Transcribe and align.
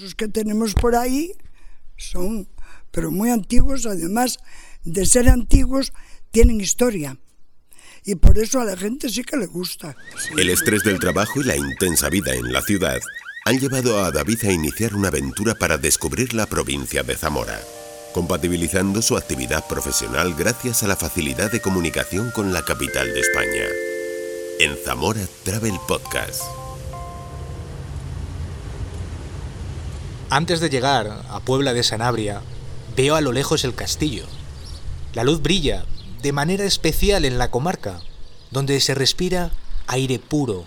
Los 0.00 0.16
que 0.16 0.26
tenemos 0.26 0.74
por 0.74 0.96
ahí 0.96 1.32
son, 1.96 2.48
pero 2.90 3.12
muy 3.12 3.30
antiguos, 3.30 3.86
además 3.86 4.38
de 4.82 5.06
ser 5.06 5.28
antiguos, 5.28 5.92
tienen 6.32 6.60
historia. 6.60 7.16
Y 8.04 8.16
por 8.16 8.38
eso 8.38 8.60
a 8.60 8.64
la 8.64 8.76
gente 8.76 9.08
sí 9.08 9.22
que 9.22 9.36
le 9.36 9.46
gusta. 9.46 9.96
El 10.36 10.50
estrés 10.50 10.82
del 10.82 10.98
trabajo 10.98 11.40
y 11.40 11.44
la 11.44 11.56
intensa 11.56 12.08
vida 12.08 12.34
en 12.34 12.52
la 12.52 12.60
ciudad 12.62 13.00
han 13.46 13.60
llevado 13.60 14.04
a 14.04 14.10
David 14.10 14.44
a 14.46 14.52
iniciar 14.52 14.96
una 14.96 15.08
aventura 15.08 15.54
para 15.54 15.78
descubrir 15.78 16.34
la 16.34 16.46
provincia 16.46 17.04
de 17.04 17.14
Zamora, 17.14 17.60
compatibilizando 18.12 19.00
su 19.00 19.16
actividad 19.16 19.64
profesional 19.68 20.34
gracias 20.34 20.82
a 20.82 20.88
la 20.88 20.96
facilidad 20.96 21.52
de 21.52 21.60
comunicación 21.60 22.32
con 22.32 22.52
la 22.52 22.64
capital 22.64 23.14
de 23.14 23.20
España. 23.20 23.64
En 24.58 24.76
Zamora 24.84 25.24
Travel 25.44 25.76
Podcast. 25.86 26.42
Antes 30.34 30.58
de 30.58 30.68
llegar 30.68 31.22
a 31.28 31.38
Puebla 31.38 31.74
de 31.74 31.84
Sanabria, 31.84 32.42
veo 32.96 33.14
a 33.14 33.20
lo 33.20 33.30
lejos 33.30 33.62
el 33.62 33.72
castillo. 33.72 34.24
La 35.12 35.22
luz 35.22 35.40
brilla 35.40 35.86
de 36.22 36.32
manera 36.32 36.64
especial 36.64 37.24
en 37.24 37.38
la 37.38 37.52
comarca, 37.52 38.00
donde 38.50 38.80
se 38.80 38.96
respira 38.96 39.52
aire 39.86 40.18
puro. 40.18 40.64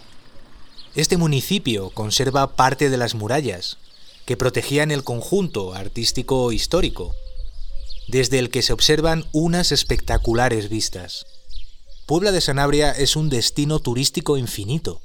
Este 0.96 1.18
municipio 1.18 1.90
conserva 1.90 2.56
parte 2.56 2.90
de 2.90 2.96
las 2.96 3.14
murallas, 3.14 3.78
que 4.26 4.38
protegían 4.38 4.90
el 4.90 5.04
conjunto 5.04 5.74
artístico 5.74 6.54
histórico, 6.54 7.14
desde 8.08 8.40
el 8.40 8.50
que 8.50 8.62
se 8.62 8.72
observan 8.72 9.26
unas 9.34 9.74
espectaculares 9.74 10.70
vistas. 10.70 11.26
Puebla 12.06 12.32
de 12.32 12.40
Sanabria 12.40 12.92
es 12.92 13.18
un 13.18 13.28
destino 13.28 13.80
turístico 13.80 14.38
infinito 14.38 15.02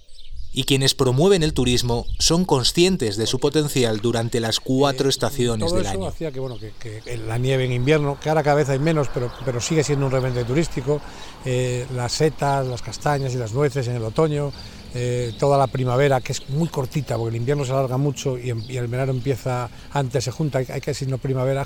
y 0.53 0.65
quienes 0.65 0.95
promueven 0.95 1.43
el 1.43 1.55
turismo 1.55 2.07
son 2.19 2.45
conscientes 2.45 3.17
de 3.17 3.27
su 3.27 3.39
potencial 3.39 4.01
durante 4.01 4.39
las 4.41 4.61
cuatro 4.61 5.09
estaciones 5.09 5.69
Todo 5.69 5.79
del 5.79 5.87
eso 5.87 5.95
año. 5.95 6.07
hacía 6.07 6.31
que, 6.31 6.41
bueno, 6.41 6.59
que, 6.59 6.73
que 6.79 7.17
la 7.17 7.39
nieve 7.39 7.65
en 7.65 7.73
invierno, 7.73 8.19
que 8.21 8.29
ahora 8.29 8.43
cada 8.43 8.57
vez 8.57 8.69
hay 8.69 8.79
menos, 8.79 9.09
pero, 9.13 9.33
pero 9.45 9.61
sigue 9.61 9.83
siendo 9.83 10.07
un 10.07 10.13
referente 10.13 10.45
turístico, 10.45 11.01
eh, 11.45 11.87
las 11.95 12.13
setas, 12.13 12.67
las 12.67 12.83
castañas 12.83 13.33
y 13.35 13.39
las 13.39 13.53
nueces 13.53 13.89
en 13.89 13.97
el 13.97 14.05
otoño, 14.05 14.53
eh, 14.95 15.33
toda 15.39 15.57
la 15.57 15.69
primavera, 15.69 16.21
que 16.21 16.33
es 16.33 16.49
muy 16.51 16.69
cortita, 16.69 17.17
porque 17.17 17.31
el 17.31 17.37
invierno 17.37 17.65
se 17.65 17.73
alarga 17.73 17.97
mucho 17.97 18.39
y, 18.39 18.53
y 18.69 18.77
el 18.77 18.89
verano 18.89 19.13
empieza 19.13 19.71
antes, 19.91 20.25
se 20.25 20.31
junta, 20.33 20.59
hay, 20.59 20.67
hay 20.69 20.81
que 20.83 20.91
decir 20.91 21.09
no 21.09 21.17
primavera, 21.17 21.65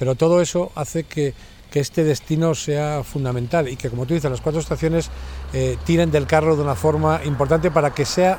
pero 0.00 0.16
todo 0.16 0.40
eso 0.40 0.72
hace 0.74 1.04
que, 1.04 1.32
que 1.70 1.80
este 1.80 2.04
destino 2.04 2.54
sea 2.54 3.02
fundamental 3.04 3.68
y 3.68 3.76
que, 3.76 3.90
como 3.90 4.06
tú 4.06 4.14
dices, 4.14 4.30
las 4.30 4.40
cuatro 4.40 4.60
estaciones 4.60 5.10
eh, 5.52 5.76
tiren 5.84 6.10
del 6.10 6.26
carro 6.26 6.56
de 6.56 6.62
una 6.62 6.74
forma 6.74 7.20
importante 7.24 7.70
para 7.70 7.92
que 7.92 8.04
sea 8.04 8.38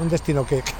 un, 0.00 0.08
destino 0.08 0.46
que, 0.46 0.62
que 0.62 0.72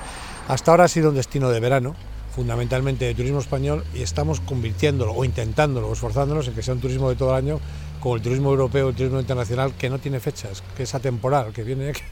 hasta 0.49 0.71
ahora 0.71 0.85
ha 0.85 0.89
sido 0.89 1.11
un 1.11 1.17
destino 1.17 1.51
de 1.51 1.61
verano, 1.61 1.95
fundamentalmente 2.35 3.05
de 3.05 3.15
turismo 3.15 3.39
español, 3.39 3.85
y 3.95 4.03
estamos 4.03 4.41
convirtiéndolo 4.41 5.13
o 5.13 5.25
intentándolo 5.25 5.89
o 5.89 5.93
esforzándonos 5.93 6.49
en 6.49 6.55
que 6.55 6.63
sea 6.63 6.75
un 6.75 6.81
turismo 6.81 7.11
de 7.11 7.17
todo 7.17 7.31
el 7.31 7.45
año, 7.45 7.61
como 8.01 8.17
el 8.17 8.23
turismo 8.23 8.51
europeo, 8.51 8.89
el 8.89 8.95
turismo 8.95 9.21
internacional, 9.21 9.75
que 9.75 9.89
no 9.89 9.99
tiene 9.99 10.19
fechas, 10.19 10.63
que 10.77 10.83
es 10.83 10.95
atemporal, 10.95 11.53
que 11.53 11.63
viene 11.63 11.93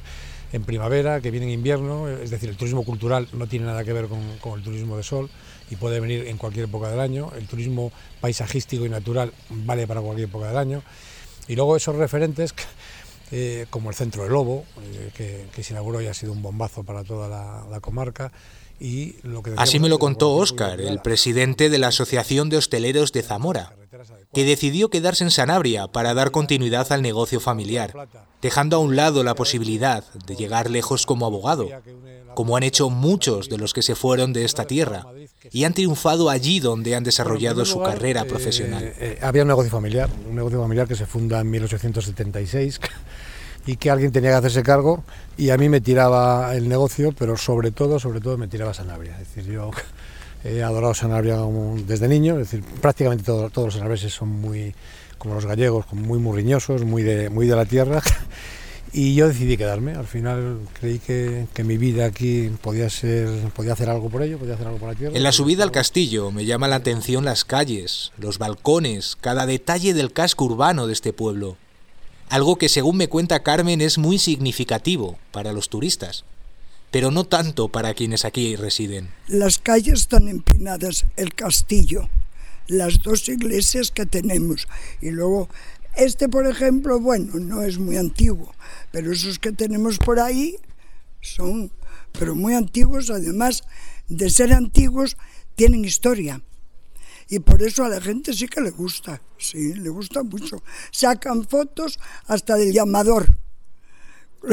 en 0.53 0.65
primavera, 0.65 1.21
que 1.21 1.31
viene 1.31 1.47
en 1.47 1.53
invierno, 1.53 2.09
es 2.09 2.31
decir, 2.31 2.49
el 2.49 2.57
turismo 2.57 2.85
cultural 2.85 3.29
no 3.33 3.47
tiene 3.47 3.67
nada 3.67 3.85
que 3.85 3.93
ver 3.93 4.07
con, 4.09 4.57
el 4.57 4.63
turismo 4.63 4.97
de 4.97 5.03
sol 5.03 5.31
y 5.71 5.77
puede 5.77 6.01
venir 6.01 6.27
en 6.27 6.39
cualquier 6.39 6.65
época 6.65 6.89
del 6.89 7.01
año, 7.01 7.31
el 7.37 7.47
turismo 7.47 7.93
paisajístico 8.21 8.85
y 8.85 8.89
natural 8.89 9.33
vale 9.51 9.87
para 9.87 10.01
cualquier 10.01 10.29
época 10.29 10.49
del 10.49 10.59
año, 10.59 10.83
y 11.47 11.57
luego 11.57 11.77
esos 11.77 11.97
referentes 11.97 12.55
eh, 13.31 13.67
como 13.71 13.91
el 13.91 13.95
Centro 13.95 14.25
del 14.25 14.33
Lobo, 14.33 14.65
eh, 14.83 15.11
que, 15.15 15.47
que 15.55 15.63
se 15.63 15.73
inauguró 15.73 16.01
y 16.01 16.07
ha 16.07 16.15
sido 16.15 16.33
un 16.33 16.43
bombazo 16.43 16.83
para 16.83 17.05
toda 17.05 17.29
la 17.69 17.81
comarca. 17.81 18.33
Y 18.81 19.17
lo 19.23 19.43
que 19.43 19.53
Así 19.59 19.79
me 19.79 19.91
lo 19.91 19.99
contó 19.99 20.33
Óscar, 20.33 20.81
el 20.81 21.01
presidente 21.01 21.69
de 21.69 21.79
la 21.79 21.89
Asociación 21.89 22.49
de 22.49 22.57
Hosteleros 22.57 23.13
de 23.13 23.23
Zamora, 23.23 23.77
que 24.33 24.45
decidió 24.45 24.89
quedarse 24.89 25.23
en 25.23 25.31
Sanabria 25.31 25.87
para 25.87 26.15
dar 26.15 26.31
continuidad 26.31 26.91
al 26.91 27.03
negocio 27.03 27.41
familiar, 27.41 28.09
dejando 28.41 28.77
a 28.77 28.79
un 28.79 28.97
lado 28.97 29.23
la 29.23 29.35
posibilidad 29.35 30.03
de 30.27 30.35
llegar 30.35 30.71
lejos 30.71 31.05
como 31.05 31.27
abogado, 31.27 31.69
como 32.35 32.57
han 32.57 32.63
hecho 32.63 32.89
muchos 32.89 33.51
de 33.51 33.59
los 33.59 33.75
que 33.75 33.83
se 33.83 33.95
fueron 33.95 34.33
de 34.33 34.45
esta 34.45 34.65
tierra 34.65 35.07
y 35.51 35.65
han 35.65 35.75
triunfado 35.75 36.31
allí 36.31 36.61
donde 36.61 36.95
han 36.95 37.05
desarrollado 37.05 37.65
su 37.67 37.83
carrera 37.83 38.23
eh, 38.23 38.25
profesional. 38.25 38.95
eh, 38.99 39.19
había 39.21 39.43
un 39.43 39.49
negocio 39.49 39.71
familiar, 39.71 40.09
un 40.29 40.37
negocio 40.37 40.61
familiar 40.61 40.89
que 40.89 40.95
se 40.95 41.07
funda 41.07 41.41
en 41.41 41.51
1876 41.51 42.81
y 43.71 43.77
que 43.77 43.91
alguien 43.91 44.11
tenía 44.13 44.31
que 44.31 44.37
hacerse 44.37 44.63
cargo 44.63 45.05
y 45.37 45.51
a 45.51 45.57
mí 45.57 45.69
me 45.69 45.81
tiraba 45.81 46.55
el 46.57 46.69
negocio, 46.69 47.13
pero 47.19 47.37
sobre 47.37 47.71
todo, 47.71 47.99
sobre 48.01 48.21
todo 48.21 48.37
me 48.37 48.49
tiraba 48.49 48.75
Sanabria. 48.75 49.13
Es 49.21 49.35
decir, 49.35 49.53
yo 49.53 49.71
he 50.45 50.63
adorado 50.63 50.95
Sanabria 50.95 51.39
desde 51.87 52.09
niño, 52.09 52.35
es 52.41 52.51
decir, 52.51 52.65
prácticamente 52.81 53.25
todo- 53.25 53.51
todos 53.51 53.67
los 53.67 53.75
sanabreses 53.75 54.13
son 54.13 54.29
muy, 54.29 54.75
como 55.19 55.35
los 55.35 55.47
gallegos, 55.47 55.85
muy 55.93 56.19
murriñosos, 56.19 56.85
muy 56.85 57.03
de, 57.03 57.31
muy 57.31 57.47
de 57.47 57.57
la 57.57 57.65
tierra. 57.65 58.03
Y 58.93 59.15
yo 59.15 59.29
decidí 59.29 59.57
quedarme. 59.57 59.93
Al 59.95 60.09
final 60.09 60.59
creí 60.81 60.99
que, 60.99 61.47
que 61.55 61.63
mi 61.63 61.77
vida 61.77 62.07
aquí 62.07 62.51
podía 62.61 62.91
ser, 62.91 63.29
podía 63.55 63.75
hacer 63.75 63.89
algo 63.89 64.11
por 64.11 64.21
ello, 64.21 64.37
podía 64.37 64.55
hacer 64.55 64.67
algo 64.67 64.81
por 64.81 64.89
la 64.89 64.97
tierra. 64.97 65.17
En 65.17 65.23
la 65.23 65.31
subida 65.31 65.63
al 65.63 65.71
castillo 65.71 66.33
me 66.33 66.45
llama 66.45 66.67
la 66.67 66.75
atención 66.75 67.25
las 67.25 67.45
calles, 67.45 68.11
los 68.19 68.39
balcones, 68.39 69.17
cada 69.21 69.47
detalle 69.47 69.95
del 69.95 70.13
casco 70.13 70.45
urbano 70.47 70.89
de 70.89 70.93
este 70.93 71.13
pueblo. 71.13 71.57
Algo 72.31 72.59
que 72.59 72.69
según 72.69 72.97
me 72.97 73.09
cuenta 73.09 73.43
Carmen 73.43 73.81
es 73.81 73.99
muy 73.99 74.21
significativo 74.21 75.19
para 75.33 75.53
los 75.53 75.69
turistas, 75.69 76.25
pero 76.93 77.11
no 77.11 77.25
tanto 77.25 77.67
para 77.69 77.93
quienes 77.93 78.25
aquí 78.25 78.55
residen. 78.55 79.11
Las 79.27 79.59
calles 79.59 80.03
están 80.03 80.29
empinadas, 80.29 81.07
el 81.17 81.35
castillo, 81.35 82.09
las 82.69 83.03
dos 83.03 83.29
iglesias 83.29 83.91
que 83.91 84.07
tenemos. 84.07 84.69
Y 85.01 85.11
luego, 85.11 85.49
este, 85.97 86.29
por 86.29 86.47
ejemplo, 86.47 87.01
bueno, 87.01 87.33
no 87.41 87.65
es 87.65 87.79
muy 87.79 87.97
antiguo, 87.97 88.55
pero 88.93 89.11
esos 89.11 89.41
que 89.41 89.51
tenemos 89.51 89.99
por 89.99 90.21
ahí 90.21 90.55
son, 91.21 91.73
pero 92.13 92.37
muy 92.37 92.55
antiguos, 92.55 93.11
además 93.11 93.65
de 94.09 94.31
ser 94.31 94.53
antiguos, 94.53 95.17
tienen 95.57 95.85
historia. 95.85 96.43
Y 97.31 97.39
por 97.39 97.63
eso 97.63 97.85
a 97.85 97.89
la 97.89 98.01
gente 98.01 98.35
sí 98.35 98.49
que 98.49 98.61
le 98.61 98.71
gusta, 98.71 99.23
sí, 99.39 99.75
le 99.75 99.89
gusta 99.89 100.25
mucho. 100.25 100.63
Sacan 100.91 101.47
fotos 101.47 101.99
hasta 102.27 102.57
del 102.57 102.73
llamador. 102.73 103.33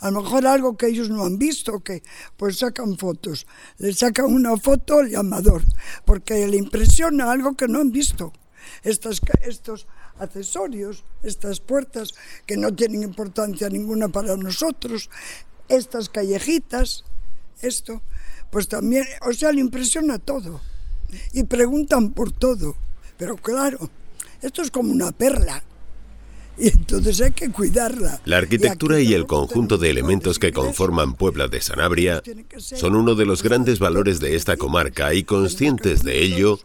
A 0.00 0.10
lo 0.10 0.22
mejor 0.22 0.46
algo 0.46 0.76
que 0.76 0.88
ellos 0.88 1.08
no 1.08 1.24
han 1.24 1.38
visto, 1.38 1.78
que 1.80 2.02
pues 2.36 2.58
sacan 2.58 2.96
fotos, 2.98 3.46
le 3.78 3.92
sacan 3.92 4.26
una 4.26 4.56
foto 4.56 4.98
al 4.98 5.10
llamador, 5.10 5.62
porque 6.04 6.48
le 6.48 6.56
impresiona 6.56 7.30
algo 7.30 7.54
que 7.54 7.68
no 7.68 7.80
han 7.80 7.92
visto. 7.92 8.32
Estas, 8.82 9.20
estos 9.42 9.86
accesorios, 10.18 11.04
estas 11.22 11.60
puertas 11.60 12.14
que 12.46 12.56
no 12.56 12.74
tienen 12.74 13.02
importancia 13.02 13.68
ninguna 13.68 14.08
para 14.08 14.36
nosotros, 14.36 15.10
estas 15.68 16.08
callejitas, 16.08 17.04
esto, 17.60 18.02
pues 18.50 18.68
también, 18.68 19.04
o 19.20 19.32
sea, 19.32 19.52
le 19.52 19.60
impresiona 19.60 20.18
todo. 20.18 20.60
Y 21.32 21.44
preguntan 21.44 22.12
por 22.12 22.32
todo. 22.32 22.76
Pero 23.16 23.36
claro, 23.36 23.90
esto 24.42 24.62
es 24.62 24.70
como 24.70 24.92
una 24.92 25.12
perla. 25.12 25.62
Y 26.56 26.68
entonces 26.68 27.20
hay 27.20 27.30
que 27.30 27.50
cuidarla. 27.50 28.20
La 28.24 28.38
arquitectura 28.38 29.00
y 29.00 29.14
el 29.14 29.26
conjunto 29.26 29.78
de 29.78 29.90
elementos 29.90 30.40
que 30.40 30.52
conforman 30.52 31.14
Puebla 31.14 31.46
de 31.46 31.60
Sanabria 31.60 32.22
son 32.56 32.96
uno 32.96 33.14
de 33.14 33.26
los 33.26 33.42
grandes 33.44 33.78
valores 33.78 34.18
de 34.18 34.34
esta 34.34 34.56
comarca 34.56 35.14
y 35.14 35.22
conscientes 35.22 36.02
de 36.02 36.20
ello, 36.20 36.58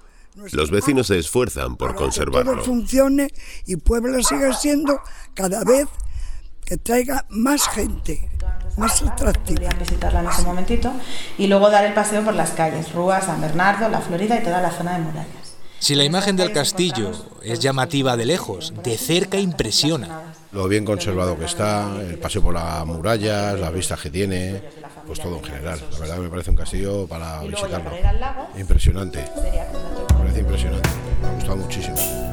los 0.52 0.72
vecinos 0.72 1.08
se 1.08 1.20
esfuerzan 1.20 1.76
por 1.76 1.90
para 1.90 1.94
que 1.94 2.04
conservarlo. 2.04 2.54
todo 2.54 2.64
funcione 2.64 3.32
y 3.68 3.76
Puebla 3.76 4.24
siga 4.24 4.54
siendo 4.54 5.00
cada 5.36 5.64
vez 5.64 5.88
que 6.64 6.78
traiga 6.78 7.26
más 7.30 7.68
gente, 7.70 8.30
más 8.78 9.02
atractiva. 9.02 9.56
Podrían 9.56 9.80
visitarla 9.80 10.20
en 10.22 10.28
ese 10.28 10.42
momentito 10.44 10.92
y 11.38 11.48
luego 11.48 11.70
dar 11.70 11.86
el 11.86 11.94
paseo 11.94 12.24
por 12.24 12.34
las 12.34 12.52
calles, 12.52 12.92
Rúa, 12.94 13.22
San 13.22 13.42
Bernardo, 13.42 13.90
La 13.90 14.02
Florida 14.02 14.40
y 14.40 14.44
toda 14.44 14.62
la 14.62 14.72
zona 14.72 14.98
de 14.98 15.04
murallas. 15.04 15.44
Si 15.80 15.96
la 15.96 16.06
imagen 16.06 16.38
del 16.38 16.54
castillo 16.54 17.12
es 17.44 17.60
llamativa 17.60 18.16
de 18.16 18.26
lejos, 18.26 18.74
de 18.84 18.98
cerca 18.98 19.38
impresiona. 19.38 20.34
lo 20.54 20.68
bien 20.70 20.86
conservado 20.86 21.38
que 21.38 21.44
está, 21.44 21.94
el 22.00 22.18
paseo 22.20 22.42
por 22.42 22.54
las 22.54 22.86
murallas, 22.86 23.60
las 23.60 23.74
vistas 23.74 24.00
que 24.00 24.10
tiene, 24.10 24.62
pues 25.06 25.20
todo 25.20 25.40
en 25.40 25.44
general. 25.44 25.82
La 25.92 26.00
verdad 26.00 26.18
me 26.20 26.30
parece 26.30 26.52
un 26.52 26.56
castillo 26.56 27.06
para 27.06 27.42
visitarlo. 27.42 27.92
Impresionante, 28.58 29.20
me 29.20 30.20
parece 30.20 30.40
impresionante, 30.40 30.90
me 31.22 31.28
ha 31.28 31.34
gustado 31.34 31.58
muchísimo. 31.58 32.33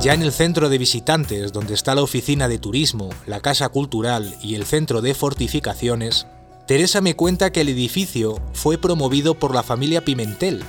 Ya 0.00 0.14
en 0.14 0.22
el 0.22 0.32
centro 0.32 0.70
de 0.70 0.78
visitantes, 0.78 1.52
donde 1.52 1.74
está 1.74 1.94
la 1.94 2.02
oficina 2.02 2.48
de 2.48 2.58
turismo, 2.58 3.10
la 3.26 3.40
casa 3.40 3.68
cultural 3.68 4.34
y 4.40 4.54
el 4.54 4.64
centro 4.64 5.02
de 5.02 5.12
fortificaciones, 5.12 6.26
Teresa 6.66 7.02
me 7.02 7.14
cuenta 7.14 7.52
que 7.52 7.60
el 7.60 7.68
edificio 7.68 8.40
fue 8.54 8.78
promovido 8.78 9.34
por 9.34 9.54
la 9.54 9.62
familia 9.62 10.02
Pimentel, 10.02 10.64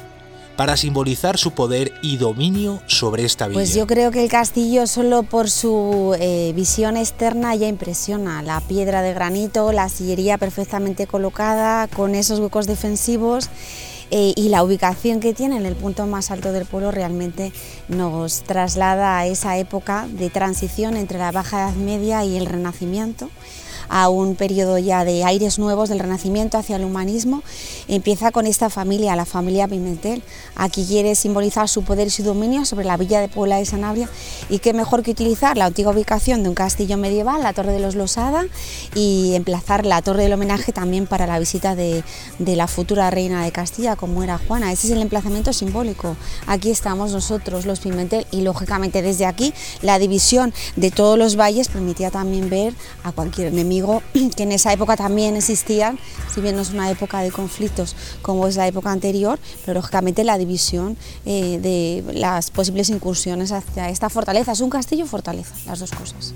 para 0.57 0.75
simbolizar 0.75 1.37
su 1.37 1.51
poder 1.51 1.93
y 2.01 2.17
dominio 2.17 2.81
sobre 2.87 3.23
esta 3.23 3.47
villa. 3.47 3.57
Pues 3.57 3.73
yo 3.73 3.87
creo 3.87 4.11
que 4.11 4.21
el 4.21 4.29
castillo 4.29 4.85
solo 4.85 5.23
por 5.23 5.49
su 5.49 6.13
eh, 6.19 6.51
visión 6.53 6.97
externa 6.97 7.55
ya 7.55 7.69
impresiona. 7.69 8.41
La 8.43 8.59
piedra 8.59 9.01
de 9.01 9.13
granito, 9.13 9.71
la 9.71 9.87
sillería 9.87 10.37
perfectamente 10.37 11.07
colocada, 11.07 11.87
con 11.87 12.15
esos 12.15 12.39
huecos 12.39 12.67
defensivos. 12.67 13.49
Eh, 14.13 14.33
y 14.35 14.49
la 14.49 14.61
ubicación 14.61 15.21
que 15.21 15.33
tiene 15.33 15.55
en 15.55 15.65
el 15.65 15.75
punto 15.75 16.05
más 16.05 16.31
alto 16.31 16.51
del 16.51 16.65
pueblo 16.65 16.91
realmente 16.91 17.53
nos 17.87 18.43
traslada 18.43 19.17
a 19.17 19.25
esa 19.25 19.57
época 19.57 20.05
de 20.11 20.29
transición 20.29 20.97
entre 20.97 21.17
la 21.17 21.31
Baja 21.31 21.61
Edad 21.61 21.75
Media 21.75 22.25
y 22.25 22.35
el 22.35 22.45
Renacimiento 22.45 23.29
a 23.91 24.07
un 24.07 24.35
periodo 24.35 24.77
ya 24.77 25.03
de 25.03 25.25
aires 25.25 25.59
nuevos 25.59 25.89
del 25.89 25.99
Renacimiento 25.99 26.57
hacia 26.57 26.77
el 26.77 26.85
humanismo, 26.85 27.43
empieza 27.89 28.31
con 28.31 28.47
esta 28.47 28.69
familia, 28.69 29.17
la 29.17 29.25
familia 29.25 29.67
Pimentel. 29.67 30.23
Aquí 30.55 30.85
quiere 30.85 31.13
simbolizar 31.13 31.67
su 31.67 31.83
poder 31.83 32.07
y 32.07 32.09
su 32.09 32.23
dominio 32.23 32.63
sobre 32.63 32.85
la 32.85 32.95
villa 32.95 33.19
de 33.19 33.27
Puebla 33.27 33.57
de 33.57 33.65
Sanabria 33.65 34.09
y 34.49 34.59
qué 34.59 34.73
mejor 34.73 35.03
que 35.03 35.11
utilizar 35.11 35.57
la 35.57 35.65
antigua 35.65 35.91
ubicación 35.91 36.41
de 36.41 36.49
un 36.49 36.55
castillo 36.55 36.95
medieval, 36.95 37.43
la 37.43 37.51
Torre 37.51 37.73
de 37.73 37.79
los 37.79 37.95
Losada, 37.95 38.45
y 38.95 39.33
emplazar 39.35 39.85
la 39.85 40.01
Torre 40.01 40.23
del 40.23 40.33
Homenaje 40.33 40.71
también 40.71 41.05
para 41.05 41.27
la 41.27 41.37
visita 41.37 41.75
de, 41.75 42.05
de 42.39 42.55
la 42.55 42.67
futura 42.67 43.09
reina 43.11 43.43
de 43.43 43.51
Castilla, 43.51 43.97
como 43.97 44.23
era 44.23 44.37
Juana. 44.37 44.71
Ese 44.71 44.87
es 44.87 44.93
el 44.93 45.01
emplazamiento 45.01 45.51
simbólico. 45.51 46.15
Aquí 46.47 46.71
estamos 46.71 47.11
nosotros, 47.11 47.65
los 47.65 47.81
Pimentel, 47.81 48.25
y 48.31 48.41
lógicamente 48.41 49.01
desde 49.01 49.25
aquí 49.25 49.53
la 49.81 49.99
división 49.99 50.53
de 50.77 50.91
todos 50.91 51.17
los 51.17 51.35
valles 51.35 51.67
permitía 51.67 52.09
también 52.09 52.49
ver 52.49 52.73
a 53.03 53.11
cualquier 53.11 53.47
enemigo 53.47 53.80
que 54.35 54.43
en 54.43 54.51
esa 54.51 54.73
época 54.73 54.95
también 54.95 55.35
existían, 55.35 55.99
si 56.33 56.41
bien 56.41 56.55
no 56.55 56.61
es 56.61 56.71
una 56.71 56.89
época 56.89 57.21
de 57.21 57.31
conflictos 57.31 57.95
como 58.21 58.47
es 58.47 58.55
la 58.55 58.67
época 58.67 58.91
anterior, 58.91 59.39
pero 59.65 59.79
lógicamente 59.79 60.23
la 60.23 60.37
división 60.37 60.97
eh, 61.25 61.59
de 61.59 62.13
las 62.13 62.51
posibles 62.51 62.89
incursiones 62.89 63.51
hacia 63.51 63.89
esta 63.89 64.09
fortaleza. 64.09 64.51
Es 64.51 64.61
un 64.61 64.69
castillo 64.69 65.05
fortaleza, 65.05 65.55
las 65.65 65.79
dos 65.79 65.91
cosas. 65.91 66.33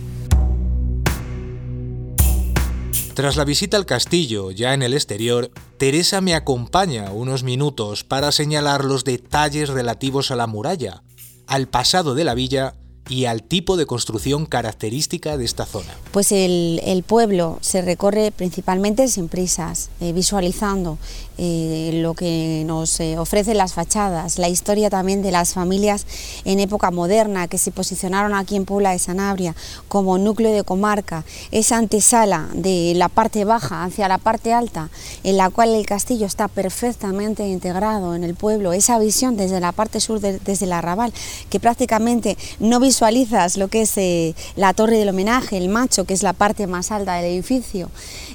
Tras 3.16 3.38
la 3.38 3.46
visita 3.46 3.78
al 3.78 3.86
castillo, 3.86 4.52
ya 4.52 4.74
en 4.74 4.84
el 4.84 4.94
exterior, 4.94 5.50
Teresa 5.78 6.20
me 6.20 6.36
acompaña 6.36 7.12
unos 7.12 7.44
minutos 7.44 8.04
para 8.04 8.34
señalar 8.34 8.84
los 8.84 9.06
detalles 9.06 9.70
relativos 9.70 10.32
a 10.32 10.36
la 10.36 10.48
muralla, 10.48 11.02
al 11.48 11.68
pasado 11.68 12.14
de 12.14 12.26
la 12.26 12.34
villa 12.34 12.76
y 13.10 13.26
al 13.26 13.44
tipo 13.44 13.78
de 13.78 13.86
construcción 13.86 14.46
característica 14.46 15.38
de 15.38 15.46
esta 15.46 15.66
zona? 15.66 15.94
Pues 16.12 16.32
el, 16.32 17.04
pueblo 17.06 17.60
se 17.62 17.82
recorre 17.82 18.32
principalmente 18.32 19.08
sin 19.08 19.28
prisas, 19.28 19.90
eh, 20.00 20.12
visualizando 20.12 20.98
eh, 21.38 21.92
lo 22.02 22.14
que 22.14 22.64
nos 22.66 23.00
eh, 23.00 23.18
ofrecen 23.18 23.58
las 23.58 23.74
fachadas, 23.74 24.40
la 24.40 24.48
historia 24.48 24.90
también 24.90 25.22
de 25.22 25.32
las 25.32 25.54
familias 25.54 26.08
en 26.46 26.60
época 26.60 26.92
moderna 26.92 27.48
que 27.48 27.58
se 27.58 27.72
posicionaron 27.72 28.34
aquí 28.34 28.56
en 28.56 28.66
Puebla 28.66 28.92
de 28.92 29.00
Sanabria 29.00 29.56
como 29.90 30.18
núcleo 30.18 30.54
de 30.54 30.64
comarca, 30.64 31.26
esa 31.52 31.78
antesala 31.78 32.48
de 32.54 32.94
la 32.96 33.10
parte 33.10 33.44
baja 33.44 33.84
hacia 33.84 34.08
la 34.08 34.18
parte 34.18 34.54
alta, 34.54 34.90
en 35.24 35.38
la 35.38 35.50
cual 35.50 35.76
el 35.76 35.86
castillo 35.86 36.26
está 36.26 36.48
perfectamente 36.48 37.48
integrado 37.48 38.16
en 38.16 38.24
el 38.24 38.36
pueblo, 38.36 38.74
esa 38.74 38.98
visión 38.98 39.36
desde 39.36 39.60
la 39.60 39.74
parte 39.74 40.00
sur, 40.00 40.22
desde 40.22 40.66
el 40.66 40.74
arrabal, 40.74 41.14
que 41.50 41.60
prácticamente 41.60 42.38
no 42.60 42.80
visualizas 42.96 43.58
lo 43.58 43.68
que 43.68 43.82
es 43.82 43.98
eh, 43.98 44.36
la 44.56 44.74
torre 44.74 44.98
del 44.98 45.10
homenaje, 45.10 45.58
el 45.58 45.68
macho, 45.68 46.06
que 46.06 46.14
es 46.14 46.24
la 46.24 46.32
parte 46.32 46.66
más 46.66 46.92
alta 46.92 47.16
del 47.16 47.26
edificio, 47.26 47.90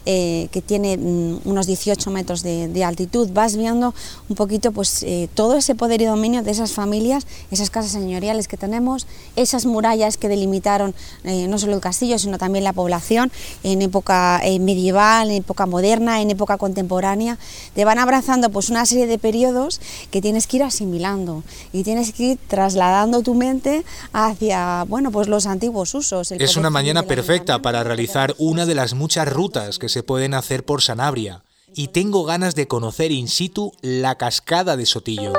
que 0.04 0.62
tiene 0.66 0.96
mm, 0.96 1.40
unos 1.44 1.66
18 1.66 2.10
metros 2.10 2.42
de, 2.42 2.84
altitud, 2.84 3.30
vas 3.32 3.56
viendo 3.56 3.94
un 4.28 4.36
poquito 4.36 4.72
pues 4.72 5.02
eh, 5.02 5.28
todo 5.34 5.56
ese 5.56 5.74
poder 5.74 6.02
y 6.02 6.04
dominio 6.04 6.42
de 6.42 6.50
esas 6.50 6.72
familias, 6.72 7.26
esas 7.50 7.70
casas 7.70 7.92
señoriales 7.92 8.48
que 8.48 8.56
tenemos, 8.56 9.06
esas 9.36 9.66
murallas 9.66 10.16
que 10.16 10.28
delimitaron 10.28 10.94
eh, 11.24 11.46
no 11.48 11.58
solo 11.58 11.74
el 11.74 11.80
castillo, 11.80 12.18
sino 12.18 12.38
también 12.38 12.64
la 12.64 12.72
población 12.72 13.30
en 13.62 13.82
época 13.82 14.40
eh, 14.44 14.58
medieval, 14.58 15.30
en 15.30 15.38
época 15.38 15.66
moderna, 15.66 16.20
en 16.20 16.30
época 16.30 16.58
contemporánea, 16.58 17.38
te 17.74 17.84
van 17.84 17.98
abrazando 17.98 18.50
pues 18.50 18.70
una 18.70 18.84
serie 18.86 19.06
de 19.06 19.18
periodos 19.18 19.80
que 20.10 20.20
tienes 20.20 20.46
que 20.46 20.58
ir 20.58 20.62
asimilando 20.62 21.42
y 21.72 21.82
tienes 21.82 22.12
que 22.12 22.22
ir 22.22 22.38
trasladando 22.48 23.22
tu 23.22 23.34
mente 23.34 23.84
hacia, 24.12 24.49
bueno, 24.86 25.10
pues 25.10 25.28
los 25.28 25.46
antiguos 25.46 25.94
usos. 25.94 26.32
es 26.32 26.56
una 26.56 26.70
mañana 26.70 27.02
perfecta 27.02 27.60
para 27.60 27.84
realizar 27.84 28.34
una 28.38 28.66
de 28.66 28.74
las 28.74 28.94
muchas 28.94 29.28
rutas 29.30 29.78
que 29.78 29.88
se 29.88 30.02
pueden 30.02 30.34
hacer 30.34 30.64
por 30.64 30.82
Sanabria 30.82 31.42
y 31.74 31.88
tengo 31.88 32.24
ganas 32.24 32.54
de 32.54 32.66
conocer 32.66 33.12
in 33.12 33.28
situ 33.28 33.72
la 33.80 34.16
cascada 34.16 34.76
de 34.76 34.86
Sotillo. 34.86 35.32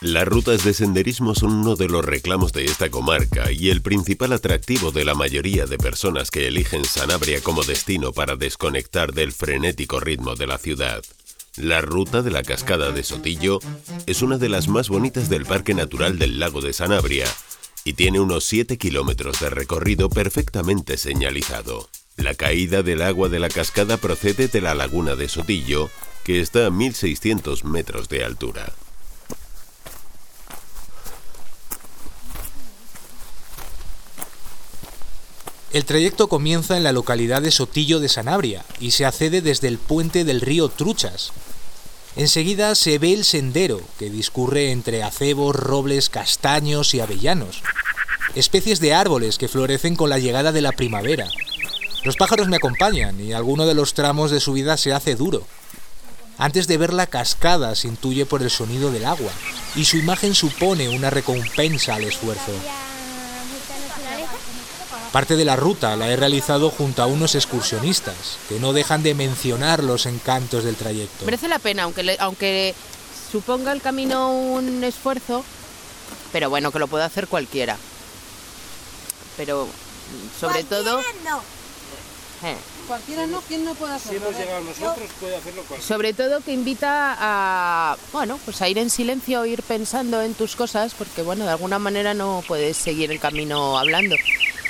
Las 0.00 0.26
rutas 0.26 0.64
de 0.64 0.74
senderismo 0.74 1.36
son 1.36 1.52
uno 1.52 1.76
de 1.76 1.86
los 1.86 2.04
reclamos 2.04 2.52
de 2.52 2.64
esta 2.64 2.90
comarca 2.90 3.52
y 3.52 3.70
el 3.70 3.80
principal 3.80 4.32
atractivo 4.32 4.90
de 4.90 5.04
la 5.04 5.14
mayoría 5.14 5.66
de 5.66 5.78
personas 5.78 6.32
que 6.32 6.48
eligen 6.48 6.84
Sanabria 6.84 7.40
como 7.42 7.62
destino 7.62 8.10
para 8.12 8.34
desconectar 8.34 9.12
del 9.12 9.30
frenético 9.30 10.00
ritmo 10.00 10.34
de 10.34 10.48
la 10.48 10.58
ciudad. 10.58 11.02
La 11.56 11.80
ruta 11.80 12.22
de 12.22 12.30
la 12.30 12.42
cascada 12.42 12.92
de 12.92 13.02
Sotillo 13.02 13.58
es 14.06 14.22
una 14.22 14.38
de 14.38 14.48
las 14.48 14.68
más 14.68 14.88
bonitas 14.88 15.28
del 15.28 15.44
Parque 15.44 15.74
Natural 15.74 16.18
del 16.18 16.38
Lago 16.38 16.60
de 16.60 16.72
Sanabria 16.72 17.26
y 17.84 17.94
tiene 17.94 18.20
unos 18.20 18.44
7 18.44 18.78
kilómetros 18.78 19.40
de 19.40 19.50
recorrido 19.50 20.08
perfectamente 20.08 20.96
señalizado. 20.96 21.88
La 22.16 22.34
caída 22.34 22.82
del 22.82 23.02
agua 23.02 23.28
de 23.28 23.40
la 23.40 23.48
cascada 23.48 23.96
procede 23.96 24.48
de 24.48 24.60
la 24.60 24.74
laguna 24.74 25.16
de 25.16 25.28
Sotillo, 25.28 25.90
que 26.24 26.40
está 26.40 26.66
a 26.66 26.70
1600 26.70 27.64
metros 27.64 28.08
de 28.08 28.24
altura. 28.24 28.72
El 35.72 35.84
trayecto 35.84 36.28
comienza 36.28 36.76
en 36.76 36.82
la 36.82 36.92
localidad 36.92 37.42
de 37.42 37.50
Sotillo 37.50 38.00
de 38.00 38.08
Sanabria 38.08 38.64
y 38.80 38.90
se 38.90 39.06
accede 39.06 39.40
desde 39.40 39.68
el 39.68 39.78
puente 39.78 40.24
del 40.24 40.40
río 40.40 40.68
Truchas, 40.68 41.32
Enseguida 42.16 42.74
se 42.74 42.98
ve 42.98 43.12
el 43.12 43.24
sendero 43.24 43.80
que 43.98 44.10
discurre 44.10 44.72
entre 44.72 45.02
acebos, 45.02 45.54
robles, 45.54 46.10
castaños 46.10 46.92
y 46.92 47.00
avellanos, 47.00 47.62
especies 48.34 48.80
de 48.80 48.94
árboles 48.94 49.38
que 49.38 49.48
florecen 49.48 49.94
con 49.94 50.10
la 50.10 50.18
llegada 50.18 50.50
de 50.50 50.60
la 50.60 50.72
primavera. 50.72 51.28
Los 52.02 52.16
pájaros 52.16 52.48
me 52.48 52.56
acompañan 52.56 53.20
y 53.20 53.32
alguno 53.32 53.64
de 53.64 53.74
los 53.74 53.94
tramos 53.94 54.30
de 54.30 54.40
su 54.40 54.52
vida 54.54 54.76
se 54.76 54.92
hace 54.92 55.14
duro. 55.14 55.46
Antes 56.36 56.66
de 56.66 56.78
ver 56.78 56.92
la 56.92 57.06
cascada 57.06 57.74
se 57.76 57.86
intuye 57.86 58.26
por 58.26 58.42
el 58.42 58.50
sonido 58.50 58.90
del 58.90 59.04
agua 59.04 59.30
y 59.76 59.84
su 59.84 59.96
imagen 59.96 60.34
supone 60.34 60.88
una 60.88 61.10
recompensa 61.10 61.94
al 61.94 62.04
esfuerzo. 62.04 62.52
Parte 65.12 65.34
de 65.34 65.44
la 65.44 65.56
ruta 65.56 65.96
la 65.96 66.08
he 66.08 66.14
realizado 66.14 66.70
junto 66.70 67.02
a 67.02 67.06
unos 67.06 67.34
excursionistas, 67.34 68.38
que 68.48 68.60
no 68.60 68.72
dejan 68.72 69.02
de 69.02 69.14
mencionar 69.14 69.82
los 69.82 70.06
encantos 70.06 70.62
del 70.62 70.76
trayecto. 70.76 71.24
Merece 71.24 71.48
la 71.48 71.58
pena, 71.58 71.82
aunque, 71.82 72.16
aunque 72.20 72.76
suponga 73.32 73.72
el 73.72 73.82
camino 73.82 74.30
un 74.30 74.84
esfuerzo, 74.84 75.44
pero 76.30 76.48
bueno, 76.48 76.70
que 76.70 76.78
lo 76.78 76.86
puede 76.86 77.04
hacer 77.04 77.26
cualquiera. 77.26 77.76
Pero 79.36 79.66
sobre 80.38 80.62
todo... 80.62 81.00
Eh. 82.42 82.56
Cualquiera 82.86 83.26
no, 83.26 83.40
¿quién 83.42 83.64
no 83.64 83.74
puede 83.74 83.94
hacerlo? 83.94 84.20
Si 84.20 84.24
hemos 84.24 84.40
llegado 84.40 84.60
nosotros, 84.62 85.10
puede 85.20 85.36
hacerlo 85.36 85.62
cualquiera. 85.62 85.82
Sobre 85.82 86.14
todo 86.14 86.40
que 86.40 86.52
invita 86.52 87.16
a, 87.18 87.96
bueno, 88.12 88.38
pues 88.44 88.62
a 88.62 88.68
ir 88.68 88.78
en 88.78 88.90
silencio, 88.90 89.44
ir 89.44 89.62
pensando 89.62 90.22
en 90.22 90.34
tus 90.34 90.56
cosas, 90.56 90.94
porque 90.94 91.22
bueno, 91.22 91.44
de 91.44 91.50
alguna 91.50 91.78
manera 91.78 92.14
no 92.14 92.42
puedes 92.46 92.76
seguir 92.76 93.10
el 93.10 93.20
camino 93.20 93.76
hablando 93.76 94.16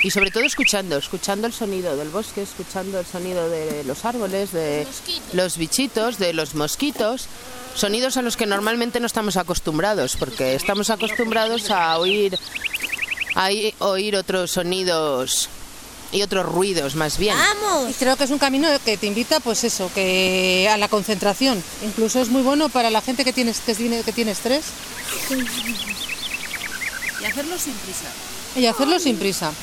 y 0.03 0.09
sobre 0.09 0.31
todo 0.31 0.43
escuchando, 0.43 0.97
escuchando 0.97 1.47
el 1.47 1.53
sonido 1.53 1.95
del 1.95 2.09
bosque, 2.09 2.41
escuchando 2.41 2.99
el 2.99 3.05
sonido 3.05 3.49
de 3.49 3.83
los 3.83 4.03
árboles, 4.03 4.51
de 4.51 4.87
los 5.33 5.57
bichitos, 5.57 6.17
de 6.17 6.33
los 6.33 6.55
mosquitos, 6.55 7.27
sonidos 7.75 8.17
a 8.17 8.21
los 8.21 8.35
que 8.35 8.47
normalmente 8.47 8.99
no 8.99 9.05
estamos 9.05 9.37
acostumbrados, 9.37 10.15
porque 10.17 10.55
estamos 10.55 10.89
acostumbrados 10.89 11.69
a 11.69 11.99
oír, 11.99 12.37
a 13.35 13.49
oír 13.79 14.15
otros 14.15 14.51
sonidos 14.51 15.49
y 16.11 16.23
otros 16.23 16.47
ruidos 16.47 16.95
más 16.95 17.19
bien. 17.19 17.37
Y 17.87 17.93
creo 17.93 18.17
que 18.17 18.23
es 18.23 18.31
un 18.31 18.39
camino 18.39 18.67
que 18.83 18.97
te 18.97 19.05
invita, 19.05 19.39
pues 19.39 19.63
eso, 19.63 19.91
que 19.93 20.67
a 20.71 20.77
la 20.77 20.87
concentración. 20.87 21.63
Incluso 21.85 22.21
es 22.21 22.29
muy 22.29 22.41
bueno 22.41 22.69
para 22.69 22.89
la 22.89 23.01
gente 23.01 23.23
que 23.23 23.33
tiene, 23.33 23.53
que 23.53 24.03
que 24.03 24.11
tiene 24.11 24.31
estrés. 24.31 24.65
Y 27.21 27.25
hacerlo 27.25 27.57
sin 27.59 27.73
prisa. 27.73 28.07
Y 28.55 28.65
hacerlo 28.65 28.99
sin 28.99 29.17
prisa 29.17 29.53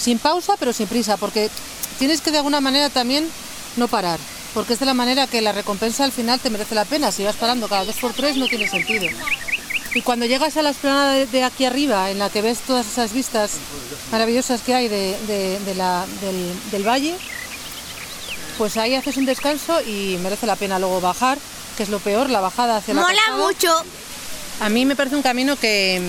sin 0.00 0.18
pausa 0.18 0.54
pero 0.58 0.72
sin 0.72 0.86
prisa, 0.86 1.16
porque 1.16 1.50
tienes 1.98 2.20
que 2.20 2.30
de 2.30 2.38
alguna 2.38 2.60
manera 2.60 2.88
también 2.88 3.28
no 3.76 3.88
parar, 3.88 4.18
porque 4.54 4.72
es 4.72 4.80
de 4.80 4.86
la 4.86 4.94
manera 4.94 5.26
que 5.26 5.40
la 5.40 5.52
recompensa 5.52 6.04
al 6.04 6.12
final 6.12 6.40
te 6.40 6.50
merece 6.50 6.74
la 6.74 6.84
pena. 6.84 7.12
Si 7.12 7.22
vas 7.22 7.36
parando 7.36 7.68
cada 7.68 7.84
dos 7.84 7.96
por 7.96 8.12
tres 8.12 8.36
no 8.36 8.48
tiene 8.48 8.68
sentido. 8.68 9.06
Y 9.94 10.02
cuando 10.02 10.24
llegas 10.24 10.56
a 10.56 10.62
la 10.62 10.70
esplanada 10.70 11.14
de, 11.14 11.44
aquí 11.44 11.64
arriba, 11.64 12.10
en 12.10 12.18
la 12.20 12.30
que 12.30 12.42
ves 12.42 12.60
todas 12.60 12.86
esas 12.86 13.12
vistas 13.12 13.52
maravillosas 14.12 14.60
que 14.62 14.74
hay 14.74 14.88
de, 14.88 15.74
la, 15.76 16.06
del, 16.70 16.86
valle, 16.86 17.16
pues 18.56 18.76
ahí 18.76 18.94
haces 18.94 19.16
un 19.16 19.26
descanso 19.26 19.80
y 19.82 20.16
merece 20.22 20.46
la 20.46 20.54
pena 20.54 20.78
luego 20.78 21.00
bajar, 21.00 21.38
que 21.76 21.82
es 21.82 21.88
lo 21.88 21.98
peor, 21.98 22.30
la 22.30 22.40
bajada 22.40 22.76
hacia 22.76 22.94
la 22.94 23.00
Mola 23.02 23.14
cascada. 23.14 23.36
mucho. 23.38 23.84
A 24.60 24.68
mí 24.68 24.86
me 24.86 24.94
parece 24.94 25.16
un 25.16 25.22
camino 25.22 25.56
que, 25.56 26.00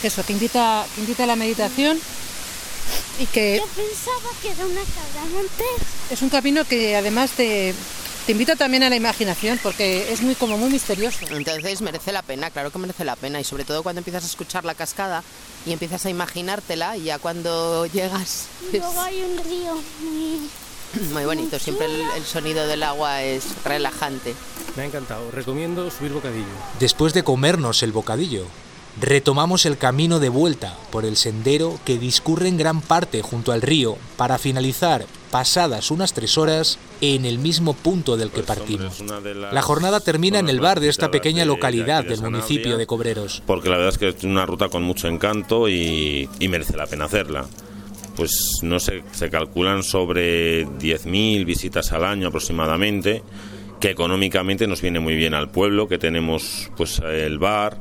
que 0.00 0.06
eso, 0.06 0.24
que 0.24 0.32
invita, 0.32 0.86
que 0.94 1.00
invita 1.00 1.24
a 1.24 1.26
la 1.26 1.36
meditación 1.36 1.98
y 3.18 3.26
que 3.26 3.56
Yo 3.58 3.66
pensaba 3.66 4.30
que 4.42 4.50
era 4.50 4.64
una 4.64 4.80
cabra 4.80 5.24
montés. 5.32 5.86
es 6.10 6.22
un 6.22 6.28
camino 6.28 6.64
que 6.64 6.96
además 6.96 7.30
te, 7.32 7.74
te 8.26 8.32
invita 8.32 8.56
también 8.56 8.82
a 8.82 8.90
la 8.90 8.96
imaginación 8.96 9.58
porque 9.62 10.12
es 10.12 10.22
muy 10.22 10.34
como 10.34 10.56
muy 10.58 10.70
misterioso. 10.70 11.18
Entonces 11.30 11.80
merece 11.82 12.12
la 12.12 12.22
pena, 12.22 12.50
claro 12.50 12.70
que 12.70 12.78
merece 12.78 13.04
la 13.04 13.16
pena. 13.16 13.40
Y 13.40 13.44
sobre 13.44 13.64
todo 13.64 13.82
cuando 13.82 14.00
empiezas 14.00 14.24
a 14.24 14.26
escuchar 14.26 14.64
la 14.64 14.74
cascada 14.74 15.22
y 15.66 15.72
empiezas 15.72 16.06
a 16.06 16.10
imaginártela 16.10 16.96
y 16.96 17.04
ya 17.04 17.18
cuando 17.18 17.86
llegas 17.86 18.46
Y 18.72 18.76
es 18.76 18.82
luego 18.82 19.00
hay 19.00 19.22
un 19.22 19.44
río 19.44 19.74
muy... 20.00 20.50
muy 21.12 21.24
bonito. 21.24 21.58
Siempre 21.58 21.86
el, 21.86 22.00
el 22.16 22.24
sonido 22.24 22.66
del 22.66 22.82
agua 22.82 23.22
es 23.22 23.44
relajante. 23.64 24.34
Me 24.76 24.84
ha 24.84 24.86
encantado. 24.86 25.30
Recomiendo 25.30 25.90
subir 25.90 26.12
bocadillo. 26.12 26.46
Después 26.78 27.12
de 27.14 27.24
comernos 27.24 27.82
el 27.82 27.92
bocadillo, 27.92 28.46
retomamos 29.00 29.66
el 29.66 29.78
camino 29.78 30.18
de 30.18 30.28
vuelta 30.28 30.76
por 30.90 31.04
el 31.04 31.16
sendero 31.16 31.78
que 31.84 31.98
discurre 31.98 32.48
en 32.48 32.56
gran 32.56 32.80
parte 32.80 33.22
junto 33.22 33.52
al 33.52 33.62
río 33.62 33.96
para 34.16 34.38
finalizar, 34.38 35.06
pasadas 35.30 35.90
unas 35.90 36.12
tres 36.12 36.38
horas, 36.38 36.78
en 37.00 37.24
el 37.24 37.38
mismo 37.38 37.74
punto 37.74 38.16
del 38.16 38.30
que 38.30 38.42
partimos. 38.42 39.02
La 39.52 39.62
jornada 39.62 40.00
termina 40.00 40.38
en 40.38 40.48
el 40.48 40.60
bar 40.60 40.80
de 40.80 40.88
esta 40.88 41.10
pequeña 41.10 41.44
localidad 41.44 42.04
del 42.04 42.22
municipio 42.22 42.76
de 42.76 42.86
Cobreros. 42.86 43.42
porque 43.46 43.68
la 43.68 43.76
verdad 43.76 43.92
es 43.92 43.98
que 43.98 44.08
es 44.08 44.24
una 44.24 44.46
ruta 44.46 44.68
con 44.68 44.82
mucho 44.82 45.06
encanto 45.08 45.68
y, 45.68 46.28
y 46.40 46.48
merece 46.48 46.76
la 46.76 46.86
pena 46.86 47.04
hacerla. 47.04 47.46
Pues 48.16 48.32
no 48.62 48.80
sé, 48.80 49.04
se 49.12 49.30
calculan 49.30 49.84
sobre 49.84 50.66
10.000 50.66 51.44
visitas 51.44 51.92
al 51.92 52.04
año 52.04 52.28
aproximadamente, 52.28 53.22
que 53.78 53.90
económicamente 53.90 54.66
nos 54.66 54.82
viene 54.82 54.98
muy 54.98 55.14
bien 55.14 55.34
al 55.34 55.50
pueblo, 55.50 55.86
que 55.86 55.98
tenemos 55.98 56.68
pues 56.76 56.98
el 56.98 57.38
bar, 57.38 57.78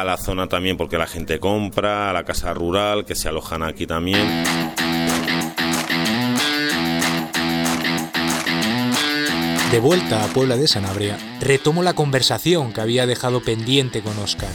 a 0.00 0.04
la 0.04 0.16
zona 0.16 0.48
también 0.48 0.76
porque 0.76 0.98
la 0.98 1.06
gente 1.06 1.38
compra, 1.40 2.10
a 2.10 2.12
la 2.12 2.24
casa 2.24 2.52
rural 2.54 3.04
que 3.04 3.14
se 3.14 3.28
alojan 3.28 3.62
aquí 3.62 3.86
también. 3.86 4.44
De 9.70 9.80
vuelta 9.80 10.24
a 10.24 10.28
Puebla 10.28 10.56
de 10.56 10.68
Sanabria, 10.68 11.18
retomo 11.40 11.82
la 11.82 11.94
conversación 11.94 12.72
que 12.72 12.80
había 12.80 13.06
dejado 13.06 13.42
pendiente 13.42 14.00
con 14.00 14.16
Oscar. 14.18 14.48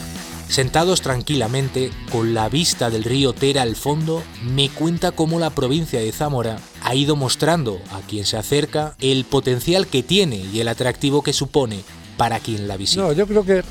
Sentados 0.48 1.02
tranquilamente, 1.02 1.92
con 2.12 2.34
la 2.34 2.50
vista 2.50 2.90
del 2.90 3.04
río 3.04 3.34
Tera 3.34 3.62
al 3.62 3.76
fondo, 3.76 4.24
me 4.44 4.70
cuenta 4.70 5.12
cómo 5.12 5.40
la 5.40 5.50
provincia 5.50 6.00
de 6.00 6.12
Zamora 6.12 6.60
ha 6.84 6.96
ido 6.96 7.16
mostrando 7.16 7.80
a 7.92 8.02
quien 8.02 8.26
se 8.26 8.38
acerca 8.38 8.96
el 9.00 9.26
potencial 9.26 9.88
que 9.88 10.04
tiene 10.04 10.38
y 10.38 10.60
el 10.60 10.68
atractivo 10.68 11.24
que 11.24 11.34
supone 11.34 11.82
para 12.18 12.40
quien 12.40 12.68
la 12.68 12.78
visita. 12.78 13.04
No, 13.04 13.14
yo 13.14 13.28
creo 13.28 13.46
que 13.46 13.64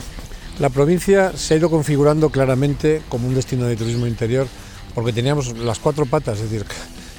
la 0.60 0.68
provincia 0.68 1.32
se 1.36 1.54
ha 1.54 1.56
ido 1.56 1.70
configurando 1.70 2.30
claramente 2.30 3.02
como 3.08 3.26
un 3.26 3.34
destino 3.34 3.66
de 3.66 3.76
turismo 3.76 4.06
interior 4.06 4.46
porque 4.94 5.12
teníamos 5.12 5.56
las 5.58 5.78
cuatro 5.78 6.06
patas, 6.06 6.38
es 6.38 6.50
decir, 6.50 6.66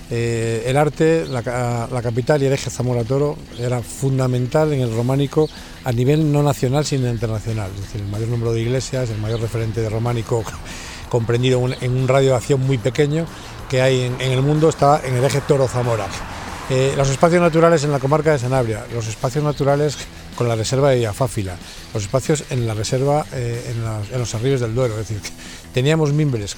eh, 0.09 0.63
el 0.67 0.75
arte, 0.77 1.25
la, 1.25 1.41
ca- 1.41 1.87
la 1.91 2.01
capital 2.01 2.41
y 2.43 2.45
el 2.45 2.53
eje 2.53 2.69
Zamora-Toro 2.69 3.37
era 3.59 3.81
fundamental 3.81 4.73
en 4.73 4.81
el 4.81 4.93
románico 4.93 5.49
a 5.85 5.91
nivel 5.91 6.31
no 6.31 6.43
nacional 6.43 6.85
sino 6.85 7.09
internacional, 7.09 7.71
es 7.75 7.81
decir, 7.81 8.01
el 8.01 8.07
mayor 8.07 8.27
número 8.27 8.51
de 8.53 8.61
iglesias, 8.61 9.09
el 9.09 9.17
mayor 9.19 9.39
referente 9.41 9.81
de 9.81 9.89
románico 9.89 10.43
comprendido 11.09 11.61
en 11.81 11.91
un- 11.97 12.07
radio 12.07 12.31
de 12.31 12.35
acción 12.35 12.59
muy 12.61 12.77
pequeño 12.77 13.25
que 13.69 13.81
hay 13.81 14.01
en, 14.01 14.19
el 14.21 14.41
mundo 14.41 14.67
estaba 14.69 14.99
en 15.03 15.15
el 15.15 15.23
eje 15.23 15.39
Toro-Zamora. 15.47 16.05
Eh, 16.69 16.93
los 16.97 17.09
espacios 17.09 17.41
naturales 17.41 17.83
en 17.85 17.91
la 17.91 17.99
comarca 17.99 18.31
de 18.33 18.39
Sanabria, 18.39 18.85
los 18.93 19.07
espacios 19.07 19.43
naturales 19.43 19.97
con 20.35 20.47
la 20.47 20.55
reserva 20.55 20.89
de 20.89 20.97
Villafáfila, 20.97 21.57
los 21.93 22.03
espacios 22.03 22.45
en 22.49 22.67
la 22.67 22.73
reserva 22.73 23.25
eh, 23.33 23.73
en, 24.11 24.19
los 24.19 24.35
arríos 24.35 24.61
del 24.61 24.73
Duero, 24.73 24.99
es 24.99 25.07
decir, 25.07 25.21
que 25.21 25.31
teníamos 25.73 26.13
mimbres 26.13 26.55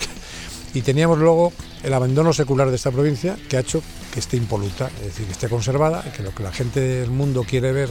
y 0.74 0.82
teníamos 0.82 1.20
luego 1.20 1.54
el 1.84 1.94
abandono 1.94 2.34
secular 2.34 2.70
de 2.70 2.76
esta 2.76 2.92
provincia 2.92 3.38
que 3.50 3.58
ha 3.58 3.60
hecho 3.60 3.82
que 4.12 4.20
esté 4.20 4.38
impoluta, 4.38 4.92
es 5.00 5.06
decir, 5.06 5.26
que 5.26 5.32
esté 5.32 5.50
conservada, 5.50 6.04
que 6.16 6.22
lo 6.22 6.34
que 6.36 6.44
la 6.44 6.52
gente 6.52 6.80
del 6.80 7.10
mundo 7.10 7.44
quiere 7.44 7.72
ver, 7.72 7.90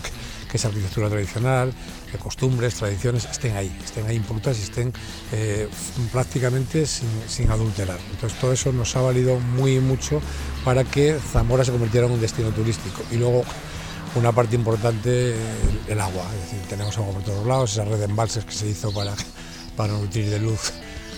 que 0.48 0.56
es 0.56 0.64
arquitectura 0.64 1.08
tradicional, 1.08 1.72
que 2.10 2.18
costumbres, 2.18 2.74
tradiciones, 2.74 3.24
estén 3.24 3.56
ahí, 3.56 3.76
estén 3.84 4.06
ahí 4.06 4.16
impolutas 4.16 4.58
y 4.58 4.62
estén 4.62 4.92
eh, 5.32 5.68
prácticamente 6.12 6.86
sin, 6.86 7.08
sin 7.26 7.50
adulterar. 7.50 7.98
Entonces 8.12 8.38
todo 8.38 8.52
eso 8.52 8.72
nos 8.72 8.94
ha 8.94 9.00
valido 9.00 9.40
muy 9.40 9.80
mucho 9.80 10.20
para 10.64 10.84
que 10.84 11.18
Zamora 11.32 11.64
se 11.64 11.72
convirtiera 11.72 12.06
en 12.06 12.12
un 12.12 12.20
destino 12.20 12.50
turístico. 12.50 13.02
Y 13.10 13.16
luego 13.16 13.44
una 14.14 14.32
parte 14.32 14.56
importante, 14.56 15.34
el, 15.88 16.00
agua, 16.00 16.24
es 16.34 16.50
decir, 16.50 16.68
tenemos 16.68 16.96
agua 16.98 17.14
por 17.14 17.22
todos 17.22 17.46
lados, 17.46 17.72
esa 17.72 17.84
red 17.84 17.98
de 17.98 18.04
embalses 18.04 18.44
que 18.44 18.52
se 18.52 18.68
hizo 18.68 18.92
para, 18.92 19.14
para 19.76 19.92
nutrir 19.94 20.28
de 20.28 20.38
luz 20.38 20.72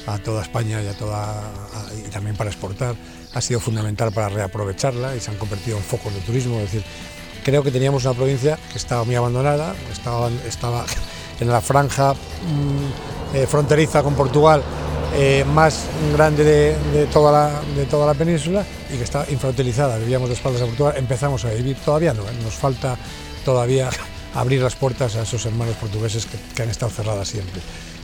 a 0.07 0.19
toda 0.19 0.43
España 0.43 0.81
y 0.83 2.11
también 2.11 2.37
para 2.37 2.51
exportar, 2.51 2.95
ha 3.33 3.41
sido 3.41 3.59
fundamental 3.59 4.13
para 4.13 4.29
reaprovecharla 4.29 5.17
y 5.17 5.21
se 5.21 5.31
han 5.31 5.39
convertido 5.39 5.77
en 5.77 5.83
focos 5.83 6.13
de 6.15 6.21
turismo. 6.21 6.57
Es 6.59 6.73
decir, 6.73 6.85
creo 7.43 7.63
que 7.63 7.71
teníamos 7.71 8.05
una 8.05 8.15
provincia 8.15 8.59
que 8.71 8.79
estaba 8.79 9.05
muy 9.05 9.15
abandonada, 9.15 9.75
estaba, 9.93 10.31
estaba 10.47 10.85
en 11.41 11.49
la 11.49 11.61
franja 11.61 12.13
mm, 12.15 13.37
eh, 13.37 13.47
fronteriza 13.47 14.03
con 14.03 14.15
Portugal 14.15 14.63
eh, 15.17 15.45
más 15.45 15.87
grande 16.13 16.45
de, 16.45 17.07
toda 17.07 17.31
la, 17.31 17.63
de 17.77 17.87
toda 17.87 18.07
la 18.07 18.15
península 18.15 18.65
y 18.93 18.97
que 18.97 19.05
está 19.05 19.25
infrautilizada. 19.31 19.99
Vivíamos 19.99 20.29
de 20.29 20.35
espaldas 20.35 20.63
a 20.63 20.67
Portugal, 20.67 20.95
empezamos 20.97 21.45
a 21.45 21.51
vivir, 21.51 21.77
todavía 21.77 22.13
no, 22.15 22.23
¿eh? 22.23 22.33
nos 22.43 22.55
falta 22.55 22.97
todavía 23.45 23.91
abrir 24.35 24.61
las 24.61 24.75
puertas 24.75 25.17
a 25.17 25.23
esos 25.23 25.47
hermanos 25.47 25.77
portugueses 25.77 26.27
que, 26.27 26.37
que 26.55 26.63
han 26.63 26.71
estado 26.71 26.91
cerradas 26.91 27.29
siempre. 27.29 27.61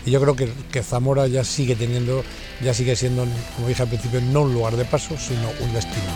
Y 0.06 0.12
yo 0.12 0.20
creo 0.20 0.36
que, 0.36 0.52
que 0.70 0.82
Zamora 0.82 1.26
ya 1.26 1.44
sigue 1.44 1.76
teniendo, 1.76 2.24
ya 2.60 2.72
sigue 2.72 2.96
siendo, 2.96 3.26
como 3.56 3.68
dije 3.68 3.82
al 3.82 3.88
principio, 3.88 4.20
no 4.20 4.42
un 4.42 4.54
lugar 4.54 4.76
de 4.76 4.84
paso, 4.84 5.16
sino 5.18 5.50
un 5.60 5.72
destino. 5.74 6.10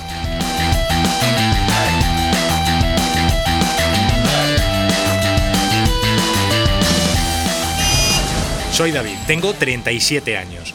Soy 8.72 8.90
David, 8.90 9.16
tengo 9.28 9.52
37 9.54 10.36
años. 10.36 10.74